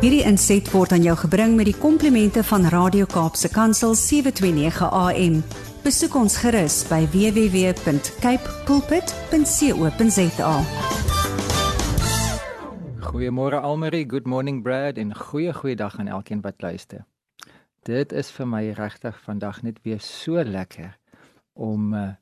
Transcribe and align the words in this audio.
Hierdie 0.00 0.22
inset 0.24 0.64
word 0.72 0.94
aan 0.96 1.02
jou 1.04 1.12
gebring 1.26 1.58
met 1.58 1.66
die 1.68 1.76
komplimente 1.76 2.40
van 2.48 2.62
Radio 2.72 3.04
Kaapse 3.04 3.50
Kansel 3.52 3.92
729 3.92 4.86
AM. 4.96 5.34
Besoek 5.84 6.16
ons 6.16 6.38
gerus 6.40 6.78
by 6.88 7.02
www.cape 7.12 8.54
pulpit.co.za. 8.64 10.54
Goeiemôre 13.10 13.60
Almarie, 13.60 14.08
good 14.08 14.24
morning 14.24 14.62
Brad 14.64 14.96
en 14.96 15.12
goeie 15.12 15.52
goeie 15.52 15.76
dag 15.76 16.00
aan 16.00 16.08
elkeen 16.08 16.40
wat 16.48 16.64
luister. 16.64 17.04
Dit 17.84 18.16
is 18.16 18.32
vir 18.32 18.48
my 18.48 18.64
regtig 18.80 19.20
vandag 19.28 19.60
net 19.68 19.84
weer 19.84 20.00
so 20.00 20.40
lekker 20.40 20.96
om 21.52 21.92
uh, 21.92 22.16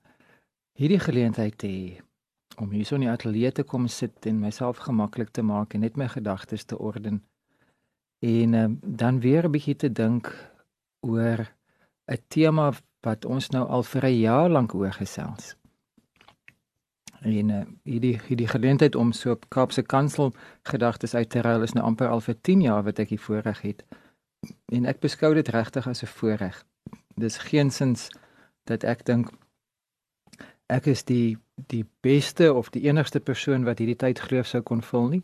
hierdie 0.74 0.98
geleentheid 1.06 1.54
te 1.54 1.70
hê 1.70 2.02
om 2.58 2.74
hier 2.74 2.82
so 2.82 2.98
in 2.98 3.06
die 3.06 3.14
ateljee 3.14 3.54
te 3.54 3.62
kom 3.62 3.86
sit 3.86 4.26
en 4.26 4.42
myself 4.42 4.82
gemaklik 4.82 5.30
te 5.30 5.46
maak 5.46 5.78
en 5.78 5.86
net 5.86 5.94
my 5.94 6.10
gedagtes 6.10 6.66
te 6.66 6.74
orden 6.74 7.22
en 8.18 8.52
uh, 8.52 8.66
dan 8.82 9.20
weer 9.20 9.44
'n 9.44 9.50
bietjie 9.50 9.76
te 9.76 9.92
dink 9.92 10.52
oor 11.00 11.46
'n 12.06 12.22
tema 12.28 12.72
wat 13.00 13.24
ons 13.24 13.48
nou 13.48 13.68
al 13.68 13.82
vir 13.82 14.04
'n 14.04 14.18
jaar 14.18 14.50
lank 14.50 14.74
oor 14.74 14.92
gesels. 14.92 15.56
En 17.20 17.48
uh, 17.48 17.62
hierdie 17.82 18.20
hierdie 18.26 18.48
geleentheid 18.48 18.94
om 18.94 19.12
so 19.12 19.30
op 19.30 19.48
Kaapse 19.48 19.82
Kansel 19.82 20.32
gedagtes 20.62 21.14
uit 21.14 21.30
te 21.30 21.40
ruil 21.40 21.62
is 21.62 21.72
nou 21.72 21.84
amper 21.84 22.08
al 22.08 22.20
vir 22.20 22.40
10 22.40 22.60
jaar 22.60 22.82
wat 22.82 22.98
ek 22.98 23.08
hier 23.08 23.20
voorreg 23.20 23.60
het. 23.60 23.84
En 24.72 24.86
ek 24.86 25.00
beskou 25.00 25.34
dit 25.34 25.48
regtig 25.48 25.86
as 25.86 26.02
'n 26.02 26.06
voorreg. 26.06 26.64
Dis 27.14 27.38
geensins 27.38 28.08
dat 28.64 28.84
ek 28.84 29.04
dink 29.04 29.30
ek 30.66 30.86
is 30.86 31.04
die 31.04 31.38
die 31.66 31.84
beste 32.00 32.54
of 32.54 32.70
die 32.70 32.86
enigste 32.86 33.20
persoon 33.20 33.64
wat 33.64 33.78
hierdie 33.78 33.96
tyd 33.96 34.20
geloof 34.20 34.46
sou 34.46 34.62
kon 34.62 34.82
vul 34.82 35.08
nie. 35.08 35.22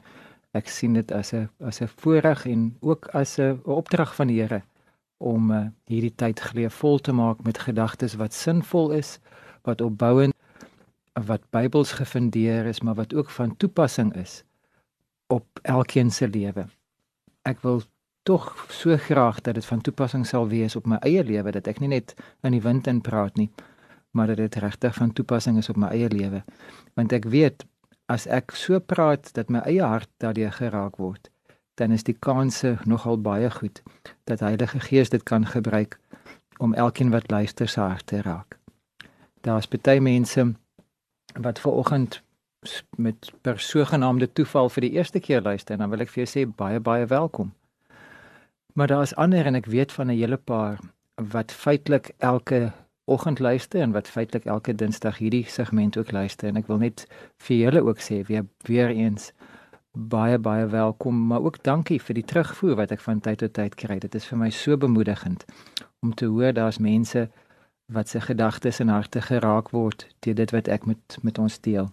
Ek 0.54 0.70
sien 0.70 0.94
dit 0.94 1.12
as 1.12 1.32
'n 1.34 1.48
as 1.60 1.80
'n 1.82 1.90
voorreg 2.00 2.46
en 2.46 2.76
ook 2.80 3.08
as 3.20 3.38
'n 3.38 3.60
opdrag 3.64 4.14
van 4.14 4.26
die 4.26 4.40
Here 4.40 4.62
om 5.18 5.50
uh, 5.50 5.66
hierdie 5.84 6.14
tyd 6.14 6.40
geloof 6.40 6.74
vol 6.74 6.98
te 6.98 7.12
maak 7.12 7.42
met 7.42 7.58
gedagtes 7.58 8.14
wat 8.14 8.32
sinvol 8.32 8.90
is, 8.90 9.18
wat 9.62 9.80
opbouend, 9.80 10.34
wat 11.26 11.50
Bybels 11.50 11.92
gefundeer 11.92 12.66
is, 12.66 12.80
maar 12.80 12.94
wat 12.94 13.14
ook 13.14 13.30
van 13.30 13.56
toepassing 13.56 14.14
is 14.14 14.44
op 15.26 15.46
elkeen 15.62 16.10
se 16.10 16.28
lewe. 16.28 16.66
Ek 17.42 17.60
wil 17.60 17.82
tog 18.22 18.66
so 18.70 18.96
graag 18.96 19.40
dat 19.40 19.54
dit 19.54 19.64
van 19.64 19.80
toepassing 19.80 20.26
sal 20.26 20.48
wees 20.48 20.76
op 20.76 20.86
my 20.86 20.96
eie 20.96 21.24
lewe 21.24 21.50
dat 21.50 21.66
ek 21.66 21.80
nie 21.80 21.88
net 21.88 22.14
in 22.42 22.52
die 22.52 22.62
wind 22.62 22.86
in 22.86 23.00
praat 23.00 23.36
nie 23.36 23.50
maar 24.14 24.26
dat 24.26 24.36
dit 24.36 24.54
regtig 24.54 24.94
van 24.94 25.12
toepassing 25.12 25.58
is 25.58 25.68
op 25.68 25.76
my 25.76 25.88
eie 25.90 26.08
lewe. 26.08 26.44
Want 26.94 27.12
ek 27.12 27.24
weet 27.24 27.64
as 28.06 28.26
ek 28.26 28.52
so 28.58 28.80
praat 28.80 29.30
dat 29.36 29.48
my 29.48 29.62
eie 29.64 29.82
hart 29.82 30.10
daardeur 30.20 30.52
geraak 30.52 30.98
word, 31.00 31.30
dan 31.74 31.90
is 31.90 32.04
die 32.04 32.16
kanse 32.20 32.76
nogal 32.84 33.18
baie 33.18 33.50
goed 33.50 33.82
dat 34.24 34.40
Heilige 34.40 34.80
Gees 34.80 35.10
dit 35.10 35.22
kan 35.22 35.46
gebruik 35.46 35.98
om 36.58 36.74
elkeen 36.74 37.10
wat 37.10 37.30
luister 37.30 37.68
se 37.68 37.80
hart 37.80 38.06
te 38.06 38.22
raak. 38.22 38.58
Daar's 39.40 39.68
baie 39.68 40.00
mense 40.00 40.54
wat 41.34 41.58
ver 41.58 41.72
oggend 41.72 42.22
met 42.96 43.32
per 43.42 43.60
sogenaamde 43.60 44.32
toeval 44.32 44.68
vir 44.68 44.86
die 44.86 44.94
eerste 44.96 45.20
keer 45.20 45.42
luister 45.42 45.74
en 45.74 45.84
dan 45.84 45.90
wil 45.90 46.00
ek 46.00 46.12
vir 46.12 46.24
jou 46.24 46.30
sê 46.30 46.46
baie 46.48 46.80
baie 46.80 47.06
welkom. 47.06 47.52
Maar 48.74 48.86
daar's 48.86 49.14
ander 49.14 49.46
en 49.46 49.54
ek 49.54 49.66
weet 49.66 49.92
van 49.92 50.06
'n 50.10 50.18
hele 50.18 50.36
paar 50.36 50.78
wat 51.14 51.52
feitelik 51.52 52.14
elke 52.18 52.72
oggend 53.04 53.38
luister 53.38 53.80
en 53.80 53.92
wat 53.92 54.08
feitelik 54.08 54.44
elke 54.44 54.74
Dinsdag 54.74 55.18
hierdie 55.18 55.44
segment 55.48 55.96
ook 55.96 56.12
luister 56.12 56.48
en 56.48 56.56
ek 56.56 56.70
wil 56.70 56.80
net 56.80 57.04
vir 57.46 57.56
julle 57.56 57.84
ook 57.84 58.00
sê 58.00 58.22
weer 58.28 58.46
weer 58.64 58.88
eens 58.90 59.32
baie 59.94 60.38
baie 60.38 60.66
welkom 60.66 61.26
maar 61.26 61.44
ook 61.44 61.62
dankie 61.62 62.00
vir 62.02 62.14
die 62.14 62.24
terugvoer 62.24 62.74
wat 62.76 62.90
ek 62.90 63.00
van 63.00 63.20
tyd 63.20 63.38
tot 63.38 63.52
tyd 63.54 63.74
kry. 63.78 63.98
Dit 64.02 64.14
is 64.14 64.26
vir 64.26 64.38
my 64.38 64.50
so 64.50 64.76
bemoedigend 64.76 65.44
om 66.02 66.14
te 66.14 66.26
hoor 66.26 66.52
daar's 66.52 66.78
mense 66.78 67.28
wat 67.92 68.08
se 68.08 68.20
gedagtes 68.20 68.80
en 68.80 68.88
harte 68.88 69.20
geraak 69.20 69.70
word 69.70 70.08
deur 70.20 70.34
dit 70.34 70.50
wat 70.50 70.68
ek 70.68 70.86
met 70.86 71.18
met 71.22 71.38
ons 71.38 71.60
deel. 71.60 71.92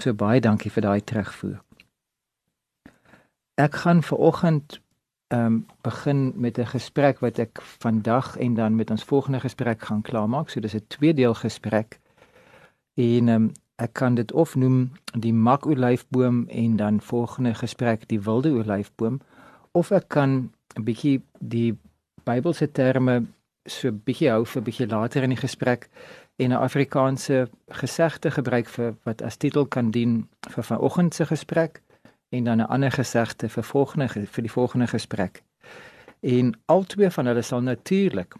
So 0.00 0.14
baie 0.14 0.40
dankie 0.40 0.70
vir 0.70 0.82
daai 0.82 1.00
terugvoer. 1.00 1.58
Ek 3.56 3.74
gaan 3.84 4.02
ver 4.02 4.18
oggend 4.18 4.81
ehm 5.32 5.44
um, 5.44 5.66
begin 5.80 6.32
met 6.36 6.58
'n 6.58 6.66
gesprek 6.66 7.18
wat 7.18 7.38
ek 7.38 7.60
vandag 7.62 8.36
en 8.36 8.54
dan 8.54 8.74
met 8.74 8.90
ons 8.90 9.04
volgende 9.04 9.40
gesprek 9.40 9.82
gaan 9.82 10.02
klaarmaak. 10.02 10.50
So 10.50 10.60
dis 10.60 10.74
'n 10.74 10.84
tweedeel 10.86 11.34
gesprek. 11.34 12.00
En 12.94 13.28
ehm 13.28 13.42
um, 13.42 13.52
ek 13.76 13.92
kan 13.92 14.14
dit 14.14 14.32
of 14.32 14.54
noem 14.54 14.92
die 15.18 15.32
makolyfboom 15.32 16.48
en 16.48 16.76
dan 16.76 17.00
volgende 17.00 17.54
gesprek 17.54 18.08
die 18.08 18.20
wilde 18.20 18.50
olyfboom 18.50 19.20
of 19.72 19.90
ek 19.90 20.08
kan 20.08 20.52
'n 20.76 20.84
bietjie 20.84 21.22
die 21.38 21.78
Bybelse 22.24 22.72
terme 22.72 23.26
so 23.66 23.90
bietjie 23.92 24.30
hou 24.30 24.44
vir 24.46 24.62
bietjie 24.62 24.86
later 24.86 25.22
in 25.22 25.30
die 25.30 25.44
gesprek 25.46 25.88
en 26.36 26.50
'n 26.50 26.62
Afrikaanse 26.68 27.48
gesegde 27.68 28.30
gebruik 28.30 28.68
vir 28.68 28.94
wat 29.02 29.22
as 29.22 29.36
titel 29.36 29.66
kan 29.66 29.90
dien 29.90 30.28
vir 30.50 30.64
vanoggend 30.64 31.14
se 31.14 31.26
gesprek 31.26 31.81
en 32.32 32.44
dan 32.44 32.58
'n 32.60 32.70
ander 32.74 32.92
gesegde 32.92 33.48
vir 33.48 33.64
volgende 33.64 34.08
vir 34.08 34.42
die 34.42 34.52
volgende 34.52 34.86
gesprek. 34.86 35.42
En 36.20 36.54
albei 36.66 37.10
van 37.10 37.26
hulle 37.26 37.42
sal 37.42 37.60
natuurlik 37.60 38.34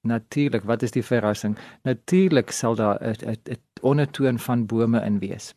natuurlik, 0.00 0.62
wat 0.62 0.82
is 0.82 0.90
die 0.90 1.04
verrassing? 1.04 1.58
Natuurlik 1.82 2.50
sal 2.50 2.74
daar 2.74 2.98
'n 3.02 3.38
ondertoon 3.80 4.38
van 4.38 4.66
bome 4.66 5.04
in 5.04 5.18
wees. 5.18 5.54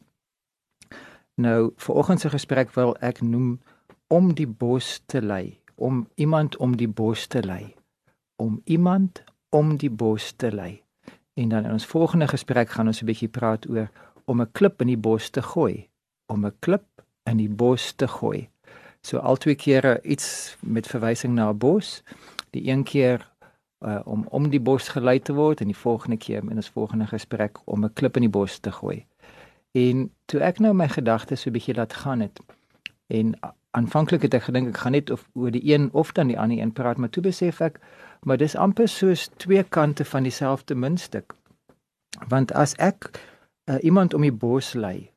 Nou, 1.35 1.71
vanoggend 1.75 2.19
se 2.19 2.29
gesprek 2.29 2.71
wil 2.71 2.97
ek 2.97 3.21
noem 3.21 3.59
om 4.07 4.33
die 4.33 4.47
bos 4.47 5.01
te 5.05 5.21
lei, 5.21 5.59
om 5.75 6.07
iemand 6.15 6.57
om 6.57 6.77
die 6.77 6.87
bos 6.87 7.27
te 7.27 7.43
lei, 7.43 7.75
om 8.35 8.61
iemand 8.63 9.23
om 9.49 9.77
die 9.77 9.89
bos 9.89 10.31
te 10.31 10.51
lei. 10.51 10.83
En 11.33 11.49
dan 11.49 11.65
in 11.65 11.71
ons 11.71 11.85
volgende 11.85 12.27
gesprek 12.27 12.69
gaan 12.69 12.87
ons 12.87 13.01
'n 13.01 13.05
bietjie 13.05 13.29
praat 13.29 13.69
oor 13.69 13.89
om 14.25 14.41
'n 14.41 14.51
klip 14.51 14.81
in 14.81 14.87
die 14.87 14.97
bos 14.97 15.29
te 15.29 15.41
gooi, 15.41 15.89
om 16.25 16.45
'n 16.45 16.55
klip 16.59 16.83
in 17.23 17.37
die 17.37 17.49
bos 17.49 17.91
te 17.95 18.07
gooi. 18.07 18.49
So 19.01 19.17
al 19.17 19.37
twee 19.37 19.55
kere 19.55 19.99
iets 20.03 20.57
met 20.59 20.87
verwysing 20.87 21.33
na 21.33 21.49
'n 21.49 21.57
bos. 21.57 22.03
Die 22.49 22.69
een 22.69 22.83
keer 22.83 23.31
uh, 23.79 23.99
om 24.03 24.25
om 24.29 24.49
die 24.49 24.59
bos 24.59 24.87
gelei 24.87 25.19
te 25.19 25.33
word 25.33 25.61
en 25.61 25.67
die 25.67 25.77
volgende 25.77 26.17
keer 26.17 26.43
in 26.43 26.55
ons 26.55 26.69
volgende 26.69 27.07
gesprek 27.07 27.57
om 27.65 27.83
'n 27.83 27.93
klip 27.93 28.15
in 28.15 28.21
die 28.21 28.29
bos 28.29 28.59
te 28.59 28.71
gooi. 28.71 29.05
En 29.71 30.11
toe 30.25 30.39
ek 30.39 30.59
nou 30.59 30.73
my 30.73 30.87
gedagtes 30.87 31.41
so 31.41 31.49
'n 31.49 31.53
bietjie 31.53 31.75
laat 31.75 31.93
gaan 31.93 32.19
het 32.19 32.39
en 33.07 33.39
aanvanklik 33.71 34.21
het 34.21 34.33
ek 34.33 34.43
gedink 34.43 34.67
ek 34.67 34.77
gaan 34.77 34.91
net 34.91 35.09
of 35.09 35.29
oor 35.33 35.51
die 35.51 35.73
een 35.73 35.89
of 35.91 36.11
dan 36.11 36.27
die 36.27 36.39
ander 36.39 36.59
een 36.59 36.73
praat, 36.73 36.97
maar 36.97 37.09
toe 37.09 37.23
besef 37.23 37.61
ek 37.61 37.79
maar 38.21 38.37
dis 38.37 38.55
amper 38.55 38.87
soos 38.87 39.29
twee 39.37 39.63
kante 39.63 40.05
van 40.05 40.23
dieselfde 40.23 40.75
muntstuk. 40.75 41.33
Want 42.27 42.53
as 42.53 42.75
ek 42.75 43.09
uh, 43.65 43.77
iemand 43.81 44.13
om 44.13 44.21
die 44.21 44.31
bos 44.31 44.73
lei 44.73 45.11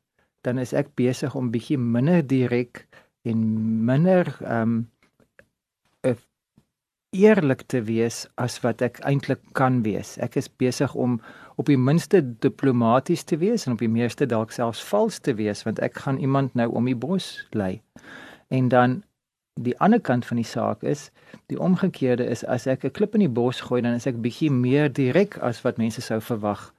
dan 0.45 0.61
is 0.61 0.73
ek 0.73 0.93
besig 0.95 1.35
om 1.35 1.51
bietjie 1.51 1.77
minder 1.77 2.21
direk 2.21 2.85
en 3.25 3.41
minder 3.85 4.29
ehm 4.41 4.61
um, 4.61 4.83
eerlik 7.15 7.61
te 7.71 7.81
wees 7.87 8.25
as 8.41 8.57
wat 8.63 8.83
ek 8.85 8.99
eintlik 9.07 9.41
kan 9.57 9.81
wees. 9.85 10.15
Ek 10.23 10.35
is 10.39 10.49
besig 10.61 10.93
om 10.99 11.17
op 11.55 11.69
die 11.71 11.79
minste 11.79 12.21
diplomaties 12.43 13.23
te 13.23 13.39
wees 13.39 13.65
en 13.65 13.75
op 13.75 13.83
die 13.83 13.91
meeste 13.91 14.27
dalk 14.27 14.51
selfs 14.55 14.83
vals 14.89 15.21
te 15.23 15.35
wees 15.39 15.63
want 15.67 15.79
ek 15.85 16.01
gaan 16.03 16.19
iemand 16.19 16.55
nou 16.59 16.67
om 16.75 16.89
die 16.89 16.97
bos 16.97 17.47
lei. 17.55 17.79
En 18.51 18.69
dan 18.73 19.01
die 19.55 19.77
ander 19.79 20.01
kant 20.03 20.25
van 20.27 20.41
die 20.41 20.47
saak 20.47 20.83
is, 20.83 21.09
die 21.47 21.59
omgekeerde 21.59 22.25
is 22.27 22.43
as 22.43 22.67
ek 22.67 22.83
'n 22.83 22.91
klip 22.91 23.15
in 23.15 23.23
die 23.23 23.35
bos 23.39 23.61
gooi 23.61 23.81
dan 23.81 23.95
is 23.95 24.07
ek 24.07 24.19
bietjie 24.21 24.51
meer 24.51 24.91
direk 24.91 25.37
as 25.37 25.63
wat 25.63 25.77
mense 25.77 26.01
sou 26.01 26.19
verwag 26.19 26.73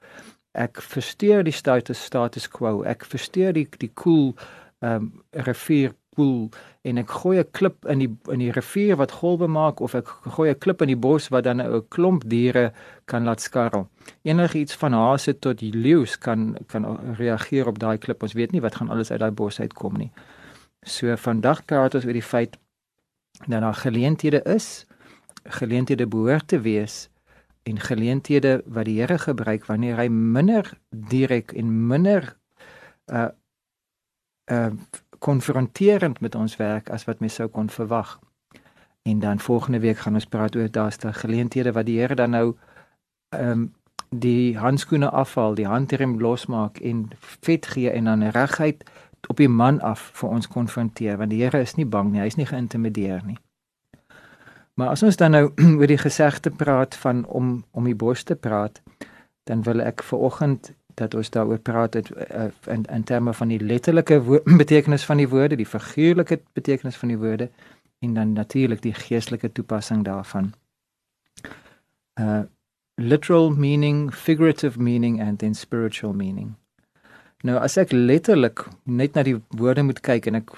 ek 0.57 0.81
versteur 0.81 1.43
die 1.45 1.55
status 1.55 2.01
status 2.03 2.49
quo. 2.49 2.81
Ek 2.83 3.05
versteur 3.05 3.53
die 3.53 3.67
die 3.77 3.91
koel 3.93 4.33
cool, 4.33 4.49
ehm 4.81 5.07
um, 5.07 5.23
rivier 5.47 5.93
pool 6.17 6.49
en 6.87 6.97
ek 7.01 7.13
gooi 7.21 7.37
'n 7.39 7.51
klip 7.57 7.85
in 7.93 7.99
die 8.03 8.09
in 8.33 8.41
die 8.41 8.51
rivier 8.51 8.97
wat 9.01 9.13
golwe 9.19 9.47
maak 9.47 9.81
of 9.85 9.95
ek 9.95 10.07
gooi 10.35 10.49
'n 10.49 10.59
klip 10.63 10.81
in 10.81 10.91
die 10.93 11.01
bos 11.07 11.29
wat 11.33 11.43
dan 11.43 11.61
'n 11.61 11.83
klomp 11.89 12.23
diere 12.33 12.71
kan 13.05 13.23
laat 13.23 13.41
skarrel. 13.41 13.87
Enigiets 14.23 14.75
van 14.81 14.93
hase 14.93 15.33
tot 15.39 15.59
die 15.59 15.71
leeu's 15.71 16.17
kan 16.17 16.57
kan 16.67 16.83
reageer 17.17 17.67
op 17.67 17.79
daai 17.79 17.97
klip. 17.97 18.23
Ons 18.23 18.33
weet 18.33 18.51
nie 18.51 18.61
wat 18.61 18.75
gaan 18.75 18.89
alles 18.89 19.11
uit 19.11 19.19
daai 19.19 19.31
bos 19.31 19.59
uitkom 19.59 19.97
nie. 19.97 20.11
So 20.83 21.15
vandag 21.15 21.65
praat 21.65 21.95
ons 21.95 22.05
oor 22.05 22.13
die 22.13 22.31
feit 22.33 22.57
dat 23.47 23.61
daar 23.61 23.75
geleenthede 23.75 24.41
is, 24.45 24.85
geleenthede 25.43 26.07
behoort 26.07 26.47
te 26.47 26.59
wees 26.59 27.09
en 27.67 27.79
geleenthede 27.79 28.61
wat 28.65 28.85
die 28.85 28.99
Here 28.99 29.17
gebruik 29.19 29.65
wanneer 29.65 29.97
hy 29.99 30.07
minder 30.07 30.71
direk 30.89 31.51
en 31.51 31.87
minder 31.87 32.35
uh 33.11 33.29
uh 34.51 34.71
konfronterend 35.19 36.19
met 36.21 36.35
ons 36.35 36.55
werk 36.55 36.89
as 36.93 37.07
wat 37.09 37.19
mens 37.19 37.33
sou 37.39 37.47
kon 37.49 37.69
verwag. 37.73 38.19
En 39.01 39.19
dan 39.19 39.39
volgende 39.39 39.79
week 39.79 39.97
gaan 39.97 40.13
ons 40.13 40.25
praat 40.29 40.55
oor 40.55 40.71
daarste 40.71 41.13
geleenthede 41.13 41.71
wat 41.71 41.85
die 41.85 41.99
Here 41.99 42.15
dan 42.15 42.29
nou 42.29 42.55
ehm 43.29 43.51
um, 43.51 43.73
die 44.09 44.57
handskoene 44.57 45.09
afhaal, 45.09 45.55
die 45.55 45.67
handrem 45.67 46.19
losmaak 46.19 46.77
en 46.79 47.09
vet 47.19 47.65
gee 47.65 47.89
en 47.91 48.03
dan 48.03 48.23
reguit 48.23 48.83
op 49.27 49.37
die 49.37 49.49
man 49.49 49.81
af 49.81 50.11
vir 50.13 50.29
ons 50.29 50.47
konfronteer 50.47 51.17
want 51.17 51.29
die 51.29 51.43
Here 51.43 51.59
is 51.61 51.75
nie 51.75 51.85
bang 51.85 52.11
nie, 52.11 52.21
hy 52.21 52.25
is 52.31 52.39
nie 52.39 52.47
geïntimideer 52.47 53.25
nie. 53.25 53.37
Maar 54.77 54.93
as 54.93 55.03
ons 55.03 55.17
dan 55.17 55.33
nou 55.33 55.45
oor 55.79 55.89
die 55.89 55.97
gesegde 55.97 56.51
praat 56.53 56.95
van 56.95 57.25
om 57.25 57.63
om 57.71 57.85
die 57.89 57.95
bos 57.95 58.23
te 58.23 58.35
praat, 58.35 58.81
dan 59.49 59.63
wil 59.65 59.81
ek 59.81 60.03
vir 60.05 60.25
oggend 60.29 60.71
dat 60.97 61.13
ons 61.13 61.29
daaroor 61.29 61.59
praat 61.61 61.93
het, 61.97 62.11
uh, 62.13 62.49
in 62.73 62.85
in 62.85 63.03
terme 63.03 63.33
van 63.33 63.49
die 63.53 63.59
letterlike 63.59 64.19
betekenis 64.63 65.05
van 65.05 65.17
die 65.17 65.29
woorde, 65.29 65.57
die 65.57 65.69
figuurlike 65.69 66.41
betekenis 66.53 66.97
van 66.97 67.13
die 67.13 67.17
woorde 67.17 67.49
en 68.05 68.13
dan 68.13 68.33
natuurlik 68.33 68.81
die 68.81 68.93
geestelike 68.93 69.51
toepassing 69.51 70.05
daarvan. 70.05 70.53
Uh 72.19 72.43
literal 72.99 73.49
meaning, 73.49 74.13
figurative 74.13 74.79
meaning 74.81 75.21
and 75.21 75.39
then 75.39 75.53
spiritual 75.53 76.13
meaning. 76.13 76.55
Nou 77.45 77.59
as 77.61 77.77
ek 77.77 77.91
letterlik 77.91 78.63
net 78.83 79.13
na 79.13 79.23
die 79.25 79.35
woorde 79.53 79.83
moet 79.85 80.01
kyk 80.01 80.25
en 80.25 80.39
ek 80.41 80.53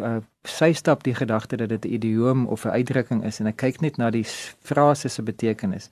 uh, 0.00 0.20
sy 0.48 0.72
stap 0.72 1.02
die 1.06 1.14
gedagte 1.14 1.56
dat 1.56 1.68
dit 1.68 1.84
'n 1.84 1.94
idioom 1.94 2.46
of 2.46 2.64
'n 2.64 2.74
uitdrukking 2.78 3.24
is 3.24 3.40
en 3.40 3.46
ek 3.46 3.56
kyk 3.56 3.80
net 3.80 3.96
na 3.96 4.10
die 4.10 4.24
frase 4.60 5.08
se 5.08 5.22
betekenis, 5.22 5.88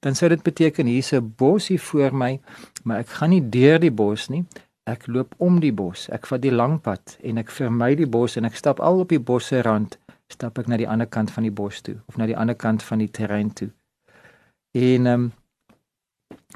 dan 0.00 0.14
sou 0.14 0.28
dit 0.28 0.42
beteken 0.42 0.86
hier's 0.86 1.12
'n 1.12 1.34
bos 1.36 1.68
hier 1.68 1.80
voor 1.80 2.14
my, 2.14 2.40
maar 2.84 2.98
ek 2.98 3.08
gaan 3.08 3.30
nie 3.30 3.48
deur 3.48 3.78
die 3.78 3.90
bos 3.90 4.28
nie. 4.28 4.44
Ek 4.84 5.06
loop 5.06 5.34
om 5.36 5.60
die 5.60 5.72
bos. 5.72 6.08
Ek 6.08 6.26
vat 6.26 6.40
die 6.40 6.50
lang 6.50 6.80
pad 6.80 7.18
en 7.22 7.38
ek 7.38 7.50
vermy 7.50 7.94
die 7.94 8.06
bos 8.06 8.36
en 8.36 8.44
ek 8.44 8.54
stap 8.54 8.80
al 8.80 9.00
op 9.00 9.08
die 9.08 9.20
bosse 9.20 9.62
rand, 9.62 9.98
stap 10.28 10.58
ek 10.58 10.66
na 10.66 10.76
die 10.76 10.88
ander 10.88 11.06
kant 11.06 11.30
van 11.30 11.42
die 11.42 11.52
bos 11.52 11.80
toe 11.80 11.96
of 12.06 12.16
na 12.16 12.26
die 12.26 12.36
ander 12.36 12.54
kant 12.54 12.82
van 12.82 12.98
die 12.98 13.10
terrein 13.10 13.52
toe. 13.52 13.70
En 14.72 15.06
ehm 15.06 15.14
um, 15.14 15.32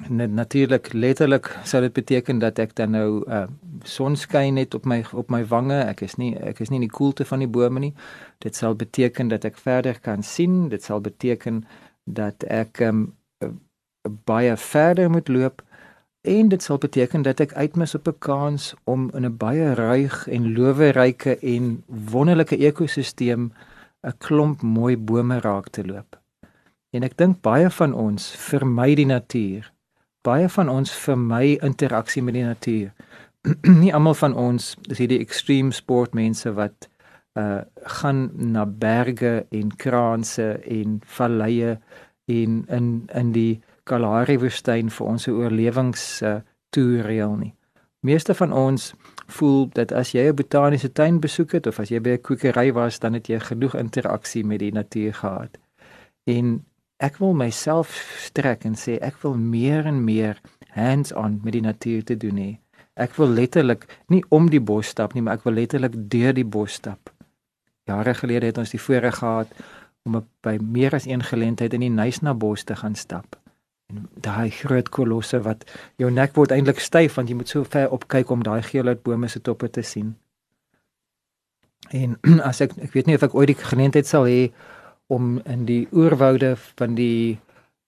natuurlik 0.08 0.92
letterlik 0.92 1.58
sou 1.64 1.82
dit 1.82 1.92
beteken 1.92 2.38
dat 2.38 2.58
ek 2.58 2.76
dan 2.76 2.90
nou 2.90 3.24
uh 3.28 3.46
sonskyn 3.84 4.54
net 4.54 4.74
op 4.74 4.84
my 4.84 5.04
op 5.12 5.30
my 5.30 5.44
wange. 5.46 5.80
Ek 5.82 6.00
is 6.00 6.14
nie 6.16 6.36
ek 6.38 6.60
is 6.60 6.70
nie 6.70 6.78
in 6.78 6.86
die 6.86 6.96
koelte 6.96 7.24
van 7.24 7.38
die 7.38 7.48
bome 7.48 7.80
nie. 7.80 7.94
Dit 8.38 8.56
sal 8.56 8.74
beteken 8.74 9.28
dat 9.28 9.44
ek 9.44 9.58
verder 9.58 9.98
kan 10.00 10.22
sien. 10.22 10.68
Dit 10.68 10.82
sal 10.82 11.00
beteken 11.00 11.64
dat 12.04 12.44
ek 12.44 12.80
um 12.80 13.12
baie 14.24 14.56
verder 14.56 15.10
moet 15.10 15.28
loop 15.28 15.62
en 16.22 16.48
dit 16.48 16.62
sal 16.62 16.78
beteken 16.78 17.22
dat 17.22 17.40
ek 17.40 17.52
uitmis 17.52 17.94
op 17.94 18.08
'n 18.08 18.18
kans 18.18 18.74
om 18.84 19.10
in 19.14 19.26
'n 19.26 19.36
baie 19.36 19.74
ruig 19.74 20.28
en 20.28 20.54
loweryke 20.54 21.38
en 21.38 21.84
wonderlike 21.86 22.56
ekosisteem 22.56 23.52
'n 24.02 24.18
klomp 24.18 24.62
mooi 24.62 24.96
bome 24.96 25.40
raak 25.40 25.68
te 25.68 25.84
loop. 25.84 26.20
En 26.90 27.02
ek 27.02 27.16
dink 27.16 27.40
baie 27.40 27.70
van 27.70 27.94
ons 27.94 28.36
vermy 28.36 28.94
die 28.94 29.06
natuur. 29.06 29.71
Baie 30.22 30.48
van 30.48 30.68
ons 30.68 30.90
vermy 31.02 31.56
interaksie 31.66 32.22
met 32.22 32.34
die 32.34 32.44
natuur. 32.46 32.92
Nie 33.82 33.90
almal 33.94 34.14
van 34.14 34.34
ons 34.38 34.76
is 34.90 35.00
hierdie 35.02 35.20
extreme 35.22 35.74
sport 35.74 36.14
mense 36.14 36.52
wat 36.54 36.88
uh 37.38 37.62
gaan 37.98 38.30
na 38.52 38.66
berge 38.66 39.46
en 39.50 39.70
kraanse 39.76 40.60
en 40.68 41.00
valleie 41.16 41.78
en 42.28 42.58
in 42.68 42.88
in 43.14 43.32
die 43.32 43.62
Kalahari 43.88 44.36
woestyn 44.38 44.92
vir 44.92 45.06
ons 45.06 45.28
oorlewings 45.28 46.04
uh 46.22 46.36
toer 46.70 47.08
reël 47.08 47.36
nie. 47.40 47.54
Meeste 48.06 48.34
van 48.34 48.52
ons 48.52 48.92
voel 49.26 49.68
dat 49.74 49.92
as 49.92 50.12
jy 50.12 50.28
'n 50.28 50.36
botaniese 50.36 50.92
tuin 50.92 51.20
besoek 51.20 51.52
het 51.52 51.66
of 51.66 51.80
as 51.80 51.90
jy 51.90 52.00
by 52.00 52.10
'n 52.10 52.22
kwekery 52.22 52.72
was, 52.72 52.98
dan 52.98 53.14
het 53.14 53.26
jy 53.26 53.38
genoeg 53.40 53.74
interaksie 53.74 54.44
met 54.44 54.58
die 54.58 54.72
natuur 54.72 55.14
gehad. 55.14 55.58
En 56.24 56.64
ek 57.02 57.18
wil 57.18 57.34
myself 57.34 57.94
strek 58.22 58.66
en 58.68 58.76
sê 58.78 58.98
ek 59.02 59.18
wil 59.24 59.34
meer 59.34 59.88
en 59.90 60.04
meer 60.06 60.38
hands-on 60.76 61.40
met 61.42 61.56
die 61.56 61.64
natuur 61.64 62.04
te 62.06 62.16
doen 62.16 62.38
hê. 62.38 62.50
Ek 62.94 63.16
wil 63.18 63.32
letterlik 63.34 63.86
nie 64.12 64.22
om 64.30 64.48
die 64.52 64.60
bos 64.60 64.92
stap 64.92 65.16
nie, 65.16 65.22
maar 65.24 65.40
ek 65.40 65.46
wil 65.48 65.56
letterlik 65.58 65.96
deur 66.12 66.34
die 66.36 66.46
bos 66.46 66.78
stap. 66.78 67.10
Jare 67.88 68.14
gelede 68.14 68.52
het 68.52 68.58
ons 68.62 68.72
die 68.72 68.80
voorreg 68.80 69.18
gehad 69.18 69.52
om 70.06 70.20
by 70.44 70.56
meer 70.62 70.94
as 70.94 71.06
een 71.08 71.22
geleentheid 71.26 71.74
in 71.74 71.86
die 71.86 71.92
Nysna 71.92 72.34
bos 72.34 72.64
te 72.64 72.76
gaan 72.78 72.94
stap. 72.98 73.36
En 73.90 74.06
daai 74.24 74.50
groot 74.54 74.88
kolosse 74.88 75.40
wat 75.42 75.64
jou 76.00 76.10
nek 76.10 76.36
word 76.38 76.54
eintlik 76.54 76.80
styf 76.80 77.18
want 77.18 77.30
jy 77.30 77.38
moet 77.38 77.50
so 77.50 77.64
ver 77.64 77.90
opkyk 77.94 78.30
om 78.30 78.44
daai 78.46 78.62
geelhoutbome 78.66 79.28
se 79.28 79.42
toppe 79.42 79.70
te 79.70 79.82
sien. 79.82 80.14
En 81.90 82.16
as 82.50 82.62
ek 82.64 82.76
ek 82.78 82.94
weet 82.94 83.10
nie 83.10 83.18
of 83.18 83.26
ek 83.26 83.34
ooit 83.34 83.52
die 83.52 83.58
geleentheid 83.58 84.08
sal 84.08 84.28
hê 84.30 84.52
om 85.12 85.40
in 85.44 85.64
die 85.68 85.86
oerwoude 85.92 86.54
van 86.56 86.94
die 86.96 87.38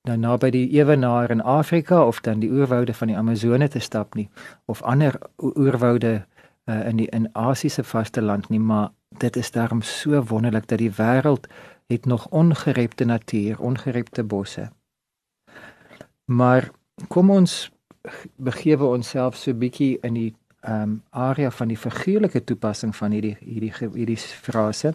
nou 0.04 0.16
naby 0.20 0.50
die 0.52 0.66
Ewenaar 0.76 1.30
in 1.32 1.40
Afrika 1.40 2.02
of 2.04 2.20
dan 2.20 2.42
die 2.42 2.50
oerwoude 2.52 2.94
van 2.94 3.08
die 3.08 3.16
Amazone 3.16 3.68
te 3.72 3.80
stap 3.80 4.14
nie 4.14 4.28
of 4.68 4.82
ander 4.82 5.16
oerwoude 5.40 6.12
uh, 6.20 6.82
in 6.88 7.00
die 7.00 7.08
in 7.16 7.30
Asiese 7.32 7.84
vasteland 7.84 8.50
nie 8.52 8.60
maar 8.60 8.90
dit 9.18 9.36
is 9.36 9.50
daarom 9.50 9.82
so 9.82 10.22
wonderlik 10.28 10.68
dat 10.68 10.78
die 10.78 10.92
wêreld 10.92 11.48
het 11.86 12.06
nog 12.06 12.26
ongerepte 12.28 13.04
natuur, 13.04 13.60
ongerepte 13.60 14.24
bosse. 14.24 14.70
Maar 16.24 16.70
kom 17.08 17.30
ons 17.30 17.70
begewe 18.36 18.84
onsself 18.84 19.36
so 19.36 19.54
bietjie 19.54 19.98
in 20.00 20.14
die 20.14 20.32
ehm 20.64 20.82
um, 20.82 21.02
area 21.10 21.50
van 21.50 21.68
die 21.68 21.76
figuurlike 21.76 22.44
toepassing 22.44 22.96
van 22.96 23.12
hierdie 23.12 23.36
hierdie 23.40 23.72
hierdie 23.92 24.16
frase. 24.16 24.94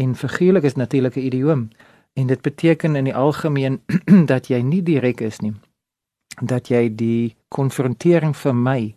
En 0.00 0.14
figuurlik 0.16 0.62
is 0.62 0.74
natuurlik 0.74 1.16
'n 1.16 1.26
idioom 1.30 1.68
en 2.12 2.26
dit 2.26 2.40
beteken 2.40 2.96
in 2.96 3.04
die 3.04 3.14
algemeen 3.14 3.80
dat 4.32 4.46
jy 4.46 4.60
nie 4.60 4.82
direk 4.82 5.20
is 5.20 5.38
nie. 5.40 5.54
Dat 6.42 6.68
jy 6.68 6.94
die 6.94 7.36
konfrontering 7.48 8.36
vir 8.36 8.54
my 8.54 8.94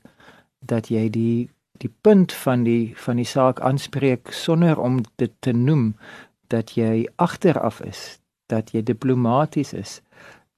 dat 0.59 0.87
jy 0.87 1.09
die 1.09 1.49
die 1.81 1.91
punt 2.01 2.33
van 2.33 2.63
die 2.63 2.93
van 2.95 3.19
die 3.19 3.27
saak 3.27 3.59
aanspreek 3.59 4.31
sonder 4.31 4.79
om 4.79 5.01
dit 5.15 5.31
te 5.39 5.51
noem 5.51 5.95
dat 6.47 6.75
jy 6.77 7.07
agteraf 7.15 7.81
is, 7.81 8.19
dat 8.47 8.71
jy 8.71 8.83
diplomaties 8.83 9.73
is, 9.73 10.01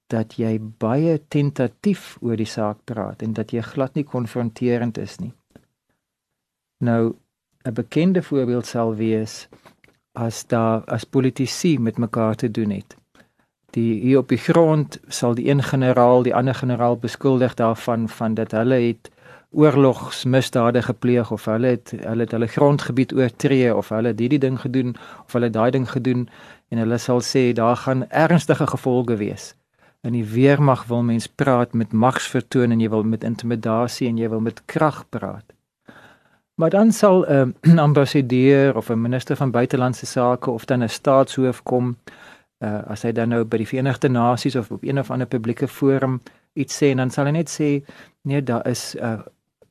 dat 0.06 0.36
jy 0.38 0.58
baie 0.60 1.18
tentatief 1.28 2.16
oor 2.20 2.36
die 2.36 2.50
saak 2.50 2.78
praat 2.84 3.22
en 3.22 3.32
dat 3.32 3.50
jy 3.50 3.64
glad 3.64 3.94
nie 3.94 4.04
konfronterend 4.04 4.98
is 4.98 5.18
nie. 5.18 5.32
Nou 6.84 7.14
'n 7.64 7.74
bekende 7.74 8.22
voorbeeld 8.22 8.66
sal 8.66 8.94
wees 8.94 9.48
as 10.16 10.46
daar 10.48 10.84
as 10.86 11.04
politici 11.04 11.78
met 11.78 11.98
mekaar 11.98 12.34
te 12.34 12.50
doen 12.50 12.70
het. 12.70 12.96
Die 13.76 14.00
hier 14.00 14.18
op 14.18 14.28
die 14.32 14.40
grond 14.40 14.98
sal 15.08 15.34
die 15.36 15.48
een 15.48 15.62
generaal 15.62 16.22
die 16.24 16.34
ander 16.34 16.54
generaal 16.54 16.96
beskuldig 16.96 17.54
daarvan 17.54 18.08
van 18.08 18.34
dat 18.34 18.56
hulle 18.56 18.80
het 18.86 19.10
oorlogsmisdade 19.50 20.82
gepleeg 20.82 21.30
of 21.30 21.44
hulle 21.44 21.74
het 21.76 21.92
hulle 21.96 22.24
het 22.24 22.32
hulle 22.32 22.46
grondgebied 22.46 23.12
oortree 23.12 23.74
of 23.74 23.88
hulle 23.88 24.14
het 24.14 24.20
hierdie 24.20 24.40
ding 24.40 24.60
gedoen 24.60 24.96
of 25.24 25.36
hulle 25.36 25.50
daai 25.50 25.70
ding 25.70 25.88
gedoen 25.90 26.28
en 26.68 26.82
hulle 26.82 26.98
sal 26.98 27.20
sê 27.20 27.52
daar 27.52 27.76
gaan 27.76 28.08
ernstige 28.08 28.66
gevolge 28.66 29.16
wees. 29.16 29.54
In 30.02 30.12
die 30.12 30.24
weermag 30.24 30.86
wil 30.86 31.02
mens 31.02 31.26
praat 31.26 31.72
met 31.74 31.92
magsvertoon 31.92 32.72
en 32.72 32.80
jy 32.80 32.88
wil 32.88 33.02
met 33.02 33.24
intimidasie 33.24 34.08
en 34.08 34.18
jy 34.18 34.28
wil 34.30 34.40
met 34.40 34.62
krag 34.64 35.04
praat. 35.08 35.55
Maar 36.56 36.70
dan 36.70 36.92
sal 36.92 37.24
'n 37.28 37.54
uh, 37.60 37.78
ambassadeur 37.78 38.76
of 38.76 38.88
'n 38.88 39.00
minister 39.00 39.36
van 39.36 39.50
buitelandse 39.50 40.06
sake 40.06 40.50
of 40.50 40.64
dan 40.64 40.82
'n 40.82 40.88
staatshoof 40.88 41.62
kom 41.62 41.96
uh, 42.58 42.78
as 42.86 43.02
hy 43.02 43.12
dan 43.12 43.28
nou 43.28 43.44
by 43.44 43.56
die 43.56 43.66
Verenigde 43.66 44.08
Nasies 44.08 44.56
of 44.56 44.70
op 44.70 44.82
een 44.82 44.98
of 44.98 45.10
ander 45.10 45.26
publieke 45.26 45.68
forum 45.68 46.22
iets 46.52 46.76
sê 46.76 46.86
en 46.90 46.96
dan 46.96 47.10
sal 47.10 47.24
hy 47.24 47.30
net 47.30 47.50
sê 47.60 47.84
nee 48.22 48.42
daar 48.42 48.66
is 48.68 48.94
'n 48.94 49.04
uh, 49.04 49.20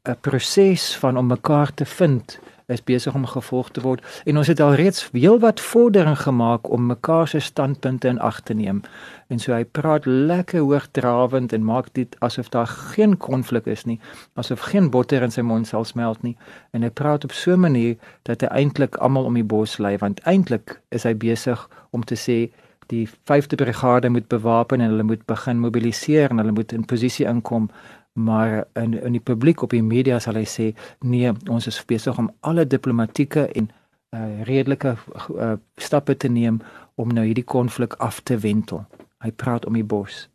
'n 0.10 0.18
proses 0.22 0.96
van 0.98 1.18
om 1.18 1.28
mekaar 1.28 1.74
te 1.74 1.86
vind 1.86 2.40
is 2.68 2.84
besig 2.84 3.16
om 3.16 3.26
gevolg 3.26 3.70
te 3.72 3.82
word 3.82 4.04
en 4.26 4.38
ons 4.38 4.48
het 4.48 4.60
al 4.60 4.76
reeds 4.80 5.10
heelwat 5.14 5.62
vordering 5.62 6.18
gemaak 6.20 6.70
om 6.70 6.86
mekaar 6.86 7.28
se 7.28 7.40
standpunte 7.40 8.08
in 8.08 8.20
ag 8.20 8.42
te 8.42 8.54
neem. 8.54 8.82
En 9.28 9.40
so 9.40 9.54
hy 9.54 9.64
praat 9.64 10.06
lekker 10.06 10.62
hoogdrawend 10.62 11.54
en 11.54 11.66
maak 11.66 11.94
dit 11.94 12.16
asof 12.20 12.50
daar 12.50 12.68
geen 12.68 13.18
konflik 13.18 13.66
is 13.66 13.86
nie, 13.86 14.00
asof 14.34 14.60
geen 14.72 14.90
botter 14.90 15.24
in 15.24 15.32
sy 15.32 15.42
mond 15.42 15.68
sal 15.68 15.86
smelt 15.86 16.22
nie 16.24 16.36
en 16.72 16.84
hy 16.84 16.90
praat 16.90 17.24
op 17.24 17.32
so 17.32 17.54
'n 17.54 17.60
manier 17.60 17.96
dat 18.24 18.42
hy 18.42 18.48
eintlik 18.48 18.96
almal 18.96 19.26
om 19.26 19.34
die 19.34 19.44
bos 19.44 19.78
lei 19.78 19.98
want 19.98 20.20
eintlik 20.26 20.82
is 20.90 21.04
hy 21.04 21.14
besig 21.14 21.70
om 21.92 22.04
te 22.04 22.16
sê 22.16 22.52
die 22.88 23.08
5de 23.08 23.56
brigade 23.56 24.10
moet 24.10 24.28
bewapen 24.28 24.82
en 24.82 24.90
hulle 24.90 25.04
moet 25.04 25.26
begin 25.26 25.60
mobiliseer 25.60 26.30
en 26.30 26.38
hulle 26.38 26.52
moet 26.52 26.72
in 26.72 26.86
posisie 26.86 27.26
inkom 27.26 27.70
maar 28.16 28.68
in 28.74 28.94
in 28.96 29.12
die 29.12 29.24
publiek 29.24 29.62
op 29.62 29.74
die 29.76 29.84
media 29.84 30.20
sal 30.24 30.40
hy 30.40 30.46
sê 30.48 30.68
nee 31.04 31.32
ons 31.52 31.68
is 31.68 31.82
besig 31.86 32.18
om 32.18 32.32
alle 32.40 32.64
diplomatieke 32.68 33.48
en 33.60 33.68
uh, 34.16 34.44
redelike 34.48 34.96
uh, 34.96 35.52
stappe 35.78 36.16
te 36.18 36.32
neem 36.32 36.62
om 36.96 37.12
nou 37.12 37.26
hierdie 37.26 37.44
konflik 37.44 37.94
af 38.00 38.22
te 38.24 38.38
wentel. 38.40 38.86
Hy 39.20 39.32
praat 39.32 39.66
om 39.66 39.76
die 39.76 39.84
bos. 39.84 40.30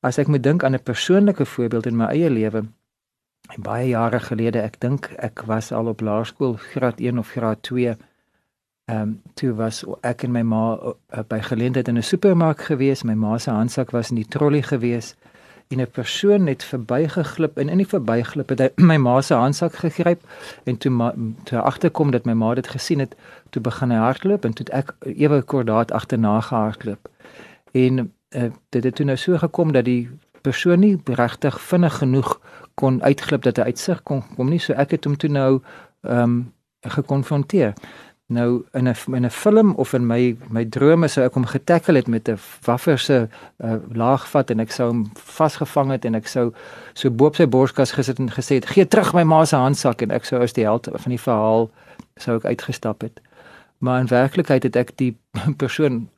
As 0.00 0.18
ek 0.18 0.28
moet 0.32 0.42
dink 0.42 0.64
aan 0.64 0.74
'n 0.74 0.82
persoonlike 0.82 1.44
voorbeeld 1.44 1.86
in 1.86 1.96
my 1.96 2.08
eie 2.14 2.30
lewe 2.30 2.64
baie 3.56 3.88
jare 3.88 4.20
gelede 4.20 4.60
ek 4.60 4.80
dink 4.80 5.08
ek 5.18 5.42
was 5.46 5.72
al 5.72 5.88
op 5.88 6.00
laerskool 6.00 6.58
graad 6.72 7.00
1 7.00 7.18
of 7.18 7.30
graad 7.32 7.62
2 7.62 7.88
ehm 7.88 9.00
um, 9.00 9.20
toe 9.34 9.52
was 9.52 9.84
ek 10.02 10.24
en 10.24 10.32
my 10.32 10.42
ma 10.42 10.76
uh, 10.80 11.22
by 11.28 11.40
geleentheid 11.40 11.88
in 11.88 11.98
'n 11.98 12.02
supermark 12.02 12.60
gewees. 12.60 13.02
My 13.04 13.14
ma 13.14 13.38
se 13.38 13.50
handsak 13.50 13.90
was 13.90 14.10
in 14.10 14.16
die 14.16 14.28
trolly 14.28 14.62
gewees 14.62 15.14
en 15.68 15.80
'n 15.80 15.90
persoon 15.90 16.46
het 16.46 16.64
verbygeglip 16.64 17.58
en 17.58 17.68
in 17.68 17.76
die 17.76 17.86
verbyglip 17.86 18.48
het 18.48 18.60
hy 18.60 18.68
my 18.90 18.96
ma 18.96 19.20
se 19.20 19.34
handsak 19.34 19.74
gegryp 19.74 20.22
en 20.64 20.76
toe 20.76 20.90
ma, 20.90 21.14
toe 21.44 21.58
agterkom 21.58 22.10
dat 22.10 22.24
my 22.24 22.32
ma 22.32 22.54
dit 22.54 22.68
gesien 22.68 22.98
het, 22.98 23.16
toe 23.50 23.62
begin 23.62 23.90
hy 23.90 23.96
hardloop 23.96 24.44
en 24.44 24.52
toe 24.52 24.66
ek 24.72 24.94
ewe 25.02 25.42
kordaat 25.42 25.92
agterna 25.92 26.40
gehardloop. 26.40 27.08
En 27.72 28.12
uh, 28.30 28.50
dit 28.68 28.84
het 28.84 28.94
toe 28.94 29.06
nou 29.06 29.16
so 29.16 29.38
gekom 29.38 29.72
dat 29.72 29.84
die 29.84 30.08
persoon 30.40 30.80
nie 30.80 31.00
regtig 31.04 31.60
vinnig 31.60 31.98
genoeg 31.98 32.40
kon 32.74 33.02
uitglip 33.02 33.42
dat 33.42 33.56
hy 33.56 33.62
uitsig 33.62 34.02
kon 34.02 34.22
kom 34.36 34.48
nie, 34.48 34.60
so 34.60 34.72
ek 34.72 34.90
het 34.90 35.04
hom 35.04 35.16
toe 35.16 35.30
nou 35.30 35.60
ehm 36.02 36.22
um, 36.22 36.52
gekonfronteer. 36.86 37.72
Nou 38.28 38.64
in 38.72 38.88
'n 38.88 38.94
in 39.14 39.24
'n 39.24 39.30
film 39.30 39.74
of 39.74 39.92
in 39.92 40.06
my 40.06 40.36
my 40.48 40.68
drome 40.68 41.08
sou 41.08 41.24
ek 41.24 41.34
hom 41.34 41.46
getackle 41.46 41.96
het 41.96 42.06
met 42.06 42.28
'n 42.28 42.38
waffer 42.64 42.98
se 42.98 43.28
uh, 43.64 43.74
laagvat 43.92 44.50
en 44.50 44.60
ek 44.60 44.70
sou 44.70 44.88
hom 44.88 45.10
vasgevang 45.14 45.90
het 45.90 46.04
en 46.04 46.14
ek 46.14 46.26
sou 46.26 46.52
so 46.92 47.10
bo 47.10 47.26
op 47.26 47.36
sy 47.36 47.46
borskas 47.46 47.92
gesit 47.92 48.18
en 48.18 48.30
gesê 48.30 48.54
het 48.54 48.66
gee 48.66 48.86
terug 48.86 49.14
my 49.14 49.22
ma 49.22 49.44
se 49.44 49.56
handsak 49.56 50.02
en 50.02 50.10
ek 50.10 50.24
sou 50.24 50.42
as 50.42 50.52
die 50.52 50.64
held 50.64 50.88
van 50.92 51.10
die 51.10 51.20
verhaal 51.20 51.70
sou 52.16 52.36
ek 52.36 52.44
uitgestap 52.44 53.00
het. 53.00 53.20
Maar 53.78 54.00
in 54.00 54.06
werklikheid 54.06 54.62
het 54.62 54.76
ek 54.76 54.96
die 54.96 55.16
persoon 55.62 56.08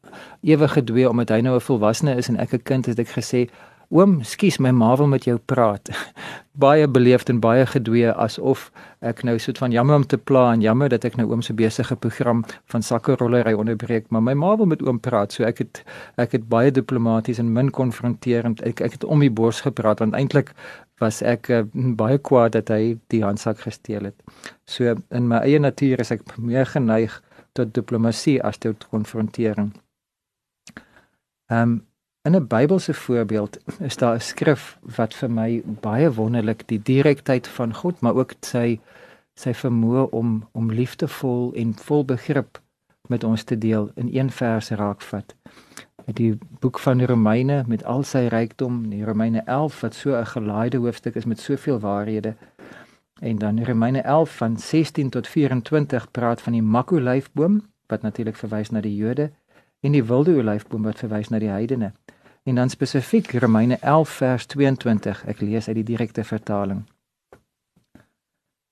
ewig 0.43 0.73
gedwee 0.73 1.09
omdat 1.09 1.29
hy 1.29 1.41
nou 1.41 1.55
'n 1.55 1.61
volwassene 1.61 2.17
is 2.17 2.29
en 2.29 2.37
ek 2.37 2.53
'n 2.53 2.63
kind 2.63 2.87
het 2.87 2.99
ek 2.99 3.09
gesê 3.09 3.49
Oom, 3.91 4.21
skus, 4.23 4.61
my 4.63 4.71
ma 4.71 4.93
wil 4.95 5.09
met 5.11 5.25
jou 5.27 5.35
praat. 5.51 5.91
baie 6.63 6.87
beleefd 6.89 7.31
en 7.33 7.41
baie 7.43 7.65
gedwee 7.67 8.11
asof 8.13 8.69
ek 9.07 9.23
nou 9.27 9.37
soet 9.43 9.59
van 9.59 9.73
jammer 9.75 9.97
om 9.97 10.05
te 10.07 10.19
pla 10.19 10.45
en 10.53 10.63
jammer 10.63 10.91
dat 10.93 11.07
ek 11.09 11.17
nou 11.19 11.27
oom 11.31 11.43
se 11.43 11.55
besige 11.57 11.97
program 11.97 12.45
van 12.73 12.85
sakkerollery 12.87 13.55
onderbreek, 13.59 14.07
maar 14.11 14.23
my 14.23 14.35
ma 14.39 14.53
wil 14.61 14.69
met 14.71 14.85
oom 14.87 15.01
praat, 15.03 15.35
so 15.35 15.47
ek 15.49 15.63
het 15.65 15.83
ek 16.23 16.37
het 16.37 16.47
baie 16.53 16.71
diplomaties 16.71 17.41
en 17.43 17.51
min 17.57 17.73
konfronterend. 17.75 18.63
Ek 18.67 18.85
ek 18.85 18.99
het 18.99 19.09
om 19.09 19.25
die 19.25 19.33
bors 19.43 19.63
gepraat 19.67 20.05
want 20.05 20.15
eintlik 20.15 20.55
was 21.01 21.23
ek 21.27 21.51
uh, 21.51 21.65
baie 21.75 22.19
kwaad 22.19 22.55
dat 22.59 22.71
hy 22.71 22.97
die 23.11 23.25
handsak 23.25 23.65
gesteel 23.67 24.11
het. 24.11 24.17
So 24.71 24.95
in 25.11 25.29
my 25.33 25.43
eie 25.43 25.59
natuur 25.59 26.07
is 26.07 26.13
ek 26.15 26.27
meer 26.39 26.69
geneig 26.69 27.19
tot 27.59 27.75
diplomatie 27.75 28.39
as 28.45 28.63
tot 28.63 28.87
konfrontering. 28.95 29.73
Ehm 31.51 31.63
um, 31.63 31.79
In 32.23 32.37
'n 32.37 32.47
Bybelse 32.47 32.95
voorbeeld 32.95 33.59
is 33.79 33.97
daar 33.97 34.15
'n 34.15 34.21
skrif 34.21 34.79
wat 34.97 35.15
vir 35.15 35.31
my 35.31 35.63
baie 35.81 36.13
wonderlik 36.13 36.63
die 36.67 36.83
direktheid 36.83 37.49
van 37.49 37.75
God, 37.75 38.01
maar 38.01 38.15
ook 38.15 38.35
sy 38.41 38.81
sy 39.35 39.53
vermoë 39.55 40.11
om 40.11 40.49
om 40.53 40.73
liefdevol 40.73 41.53
en 41.55 41.75
vol 41.75 42.05
begrip 42.05 42.61
met 43.09 43.25
ons 43.25 43.45
te 43.45 43.59
deel 43.59 43.91
in 43.95 44.09
een 44.13 44.31
vers 44.31 44.69
raakvat. 44.69 45.35
Met 46.05 46.17
die 46.17 46.39
boek 46.59 46.79
van 46.79 47.05
Romeine 47.05 47.65
met 47.67 47.85
al 47.85 48.03
sy 48.03 48.27
rykdom, 48.27 48.91
die 48.91 49.05
Romeine 49.05 49.43
11 49.45 49.81
wat 49.81 49.95
so 49.95 50.15
'n 50.15 50.27
gelaaide 50.27 50.77
hoofstuk 50.79 51.15
is 51.15 51.25
met 51.25 51.41
soveel 51.41 51.79
waarhede. 51.79 52.35
En 53.21 53.39
dan 53.39 53.65
Romeine 53.65 54.01
11 54.01 54.37
van 54.37 54.59
16 54.59 55.11
tot 55.11 55.29
24 55.29 56.11
praat 56.11 56.43
van 56.43 56.53
die 56.53 56.63
makolyfboom 56.63 57.63
wat 57.87 58.03
natuurlik 58.03 58.37
verwys 58.37 58.71
na 58.71 58.81
die 58.81 58.97
Jode 58.97 59.31
en 59.81 59.93
die 59.93 60.05
wilde 60.05 60.37
olyfboom 60.37 60.89
wat 60.89 61.01
verwys 61.01 61.29
na 61.33 61.41
die 61.41 61.53
heidene. 61.53 61.93
En 62.49 62.55
dan 62.55 62.73
spesifiek 62.73 63.33
Romeine 63.33 63.79
11 63.81 64.09
vers 64.09 64.47
22. 64.47 65.25
Ek 65.27 65.41
lees 65.41 65.69
uit 65.69 65.77
die 65.83 65.91
direkte 65.95 66.25
vertaling. 66.25 66.87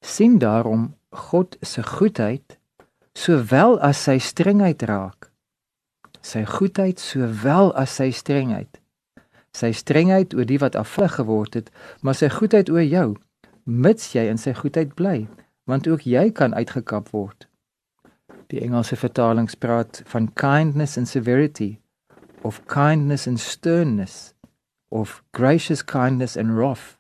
sien 0.01 0.39
daarom 0.39 0.95
God 1.11 1.57
se 1.61 1.83
goedheid 1.83 2.59
sowel 3.13 3.81
as 3.81 4.03
sy 4.03 4.19
strengheid 4.19 4.83
raak. 4.83 5.31
Sy 6.21 6.45
goedheid 6.45 7.01
sowel 7.01 7.73
as 7.75 7.97
sy 7.99 8.11
strengheid. 8.15 8.81
Sy 9.53 9.73
strengheid 9.73 10.35
oor 10.37 10.47
die 10.47 10.61
wat 10.63 10.77
aflig 10.77 11.17
geword 11.19 11.59
het, 11.59 11.71
maar 12.01 12.15
sy 12.15 12.29
goedheid 12.31 12.71
oor 12.71 12.85
jou, 12.85 13.17
mits 13.65 14.13
jy 14.15 14.29
in 14.31 14.39
sy 14.39 14.55
goedheid 14.55 14.95
bly, 14.95 15.27
want 15.67 15.89
ook 15.89 16.07
jy 16.07 16.29
kan 16.31 16.55
uitgekap 16.55 17.11
word. 17.13 17.48
Die 18.49 18.61
Engelse 18.61 18.97
vertaling 18.97 19.51
praat 19.59 20.03
van 20.07 20.33
kindness 20.33 20.97
and 20.97 21.09
severity 21.09 21.79
of 22.43 22.65
kindness 22.67 23.27
and 23.27 23.41
sternness, 23.41 24.35
of 24.89 25.23
gracious 25.33 25.85
kindness 25.85 26.37
and 26.37 26.57
wrath, 26.57 26.97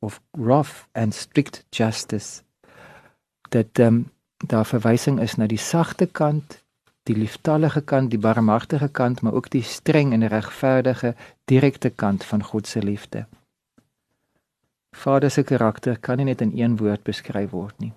of 0.00 0.20
wrath 0.36 0.86
and 0.92 1.14
strict 1.14 1.64
justice. 1.70 2.42
Dat 3.48 3.78
ehm 3.78 3.86
um, 3.86 4.10
daar 4.46 4.66
verwysing 4.66 5.20
is 5.20 5.34
na 5.34 5.46
die 5.46 5.58
sagte 5.58 6.06
kant, 6.06 6.62
die 7.02 7.16
lieftallige 7.16 7.80
kant, 7.80 8.10
die 8.10 8.18
barmhartige 8.18 8.88
kant, 8.88 9.22
maar 9.22 9.32
ook 9.34 9.50
die 9.50 9.62
streng 9.62 10.12
en 10.12 10.26
regverdige 10.26 11.14
direkte 11.44 11.90
kant 11.90 12.24
van 12.24 12.42
God 12.42 12.66
se 12.66 12.82
liefde. 12.82 13.26
Vader 14.90 15.30
se 15.30 15.42
karakter 15.42 15.98
kan 15.98 16.16
nie 16.16 16.24
net 16.24 16.40
in 16.40 16.52
een 16.54 16.76
woord 16.76 17.02
beskryf 17.02 17.50
word 17.50 17.78
nie. 17.78 17.92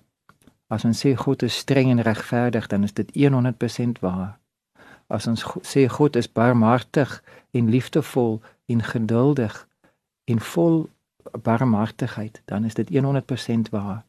As 0.72 0.86
ons 0.88 1.04
sê 1.04 1.12
God 1.16 1.42
is 1.44 1.56
streng 1.64 1.90
en 1.92 2.00
regverdig, 2.00 2.66
dan 2.72 2.86
is 2.88 2.96
dit 2.96 3.10
100% 3.12 4.00
waar 4.00 4.38
as 5.12 5.26
ons 5.28 5.44
sê 5.68 5.86
God 5.92 6.16
is 6.16 6.30
barmhartig 6.32 7.20
en 7.52 7.68
liefdevol 7.68 8.40
en 8.72 8.82
geduldig 8.82 9.68
en 10.24 10.40
vol 10.40 10.88
barmhartigheid, 11.44 12.40
dan 12.44 12.64
is 12.64 12.74
dit 12.74 12.88
100% 12.90 13.70
waar. 13.70 14.04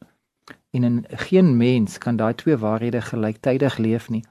En 0.70 0.84
in 0.84 1.04
geen 1.08 1.56
mens 1.56 1.98
kan 1.98 2.16
daai 2.16 2.34
twee 2.34 2.56
waarhede 2.56 3.00
gelyktydig 3.00 3.76
leef 3.78 4.08
nie. 4.08 4.24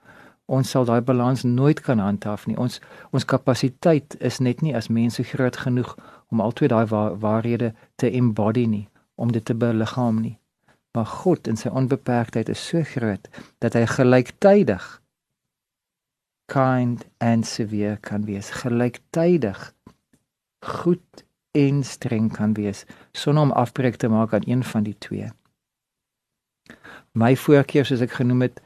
Ons 0.46 0.70
sal 0.70 0.86
daai 0.86 1.02
balans 1.02 1.44
nooit 1.44 1.80
kan 1.82 2.00
handhaaf 2.00 2.48
nie. 2.48 2.58
Ons 2.58 2.82
ons 3.12 3.26
kapasiteit 3.26 4.18
is 4.20 4.40
net 4.40 4.62
nie 4.62 4.76
as 4.76 4.90
mense 4.90 5.24
groot 5.24 5.58
genoeg 5.58 5.96
om 6.28 6.42
altyd 6.42 6.74
daai 6.74 6.86
waarhede 7.20 7.74
te 7.96 8.12
embody 8.12 8.66
nie, 8.66 8.88
om 9.16 9.32
dit 9.32 9.46
te 9.46 9.54
beliggaam 9.56 10.20
nie. 10.22 10.38
Maar 10.94 11.06
God 11.06 11.48
in 11.48 11.58
sy 11.58 11.72
onbeperktheid 11.74 12.50
is 12.54 12.62
so 12.62 12.84
groot 12.86 13.30
dat 13.64 13.74
hy 13.74 13.86
gelyktydig 13.90 14.86
kind 16.54 17.06
and 17.18 17.48
severe 17.48 17.98
kan 17.98 18.26
wees. 18.26 18.52
Gelyktydig 18.62 19.72
goed 20.64 21.24
en 21.52 21.84
streng 21.84 22.32
kan 22.34 22.54
wees 22.54 22.86
sonder 23.12 23.44
om 23.44 23.52
afbreek 23.52 23.96
te 23.96 24.08
maak 24.08 24.34
aan 24.34 24.46
een 24.46 24.64
van 24.64 24.84
die 24.84 24.98
twee. 24.98 25.30
My 27.12 27.36
voorkeur 27.38 27.86
soos 27.86 28.02
ek 28.02 28.16
genoem 28.18 28.48
het 28.48 28.62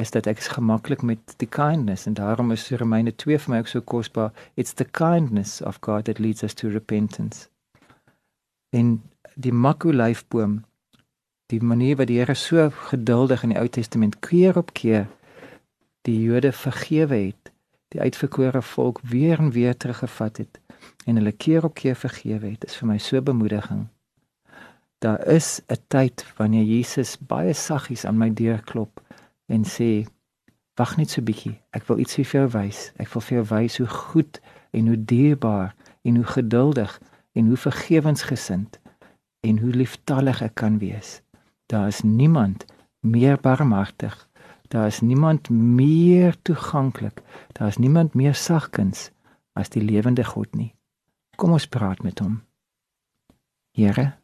is 0.00 0.10
dat 0.10 0.26
ek 0.26 0.40
gemaklik 0.54 1.02
met 1.06 1.34
die 1.38 1.48
kindness 1.48 2.06
en 2.06 2.16
daarom 2.18 2.50
is 2.54 2.70
Romeine 2.70 3.12
2 3.14 3.38
vir 3.44 3.52
my 3.52 3.60
ook 3.60 3.70
so 3.70 3.80
kosbaar 3.80 4.32
it's 4.56 4.74
the 4.74 4.88
kindness 4.88 5.60
of 5.60 5.78
God 5.80 6.04
that 6.04 6.18
leads 6.18 6.42
us 6.42 6.54
to 6.54 6.68
repentance. 6.68 7.48
In 8.70 9.02
die 9.34 9.52
makulyfboom 9.52 10.62
die 11.52 11.60
manier 11.60 11.98
wat 12.00 12.08
die 12.08 12.18
Here 12.18 12.34
so 12.34 12.70
geduldig 12.88 13.42
in 13.44 13.52
die 13.52 13.58
Ou 13.60 13.68
Testament 13.68 14.18
keer 14.24 14.56
op 14.56 14.72
keer 14.72 15.08
die 16.08 16.16
Jode 16.24 16.52
vergewe 16.52 17.18
het, 17.28 17.52
die 17.92 18.00
uitverkore 18.00 18.62
volk 18.62 19.00
weer 19.06 19.38
en 19.38 19.52
weer 19.54 19.76
teruggevat 19.76 20.40
het 20.42 20.60
en 21.06 21.18
hulle 21.18 21.32
keer 21.32 21.64
op 21.64 21.74
keer 21.74 21.96
vergewe 21.98 22.54
het, 22.54 22.64
is 22.64 22.76
vir 22.78 22.88
my 22.88 22.96
so 22.98 23.20
bemoediging. 23.22 23.84
Daar 25.02 25.26
is 25.26 25.60
'n 25.68 25.78
tyd 25.88 26.24
wanneer 26.36 26.64
Jesus 26.64 27.18
baie 27.18 27.52
saggies 27.52 28.04
aan 28.04 28.18
my 28.18 28.30
deur 28.34 28.62
klop 28.62 29.02
en 29.46 29.64
sê: 29.64 30.06
"Wag 30.74 30.96
net 30.96 31.10
so 31.10 31.22
bietjie, 31.22 31.60
ek 31.70 31.86
wil 31.86 31.98
iets 31.98 32.14
vir 32.14 32.24
jou 32.24 32.48
wys. 32.48 32.92
Ek 32.96 33.08
wil 33.08 33.22
vir 33.22 33.36
jou 33.38 33.46
wys 33.56 33.76
hoe 33.78 33.86
goed 33.86 34.40
en 34.70 34.86
hoe 34.86 35.04
dierbaar 35.04 35.74
en 36.02 36.16
hoe 36.16 36.24
geduldig 36.24 37.00
en 37.32 37.46
hoe 37.46 37.56
vergewensgesind 37.56 38.80
en 39.40 39.58
hoe 39.58 39.70
lieftallig 39.70 40.42
ek 40.42 40.54
kan 40.54 40.78
wees. 40.78 41.21
Daar 41.72 41.88
is 41.88 42.02
niemand 42.04 42.66
meer 43.00 43.40
barmhartig 43.40 44.18
Daar 44.72 44.86
is 44.86 45.00
niemand 45.00 45.48
meer 45.48 46.42
toeganklik. 46.42 47.22
Daar 47.52 47.68
is 47.68 47.76
niemand 47.76 48.14
meer 48.14 48.34
sagkens 48.34 49.10
as 49.52 49.68
die 49.68 49.82
lewende 49.82 50.24
God 50.24 50.54
nie. 50.54 50.74
Kom 51.36 51.52
ons 51.52 51.66
praat 51.68 52.00
met 52.02 52.18
hom. 52.18 52.38
Here, 53.76 54.14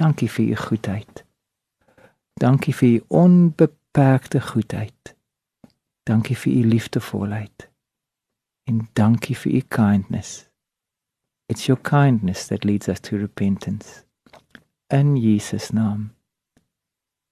dankie 0.00 0.30
vir 0.30 0.44
u 0.44 0.56
goedheid. 0.56 1.24
Dankie 2.40 2.72
vir 2.74 2.88
u 2.88 3.02
onbeperkte 3.08 4.40
goedheid. 4.40 5.12
Dankie 6.08 6.36
vir 6.36 6.52
u 6.52 6.64
liefdevolheid. 6.72 7.68
En 8.64 8.88
dankie 8.92 9.36
vir 9.36 9.52
u 9.52 9.60
kindness. 9.68 10.48
It's 11.52 11.68
your 11.68 11.80
kindness 11.82 12.48
that 12.48 12.64
leads 12.64 12.88
us 12.88 13.00
to 13.00 13.20
repentance. 13.20 14.04
In 14.88 15.16
Jesus 15.20 15.70
naam. 15.70 16.14